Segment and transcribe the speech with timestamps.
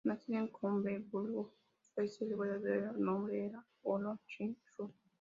[0.03, 1.53] Nacido en Gotemburgo,
[1.93, 4.93] Suecia, su verdadero nombre era Olof Richard Lund.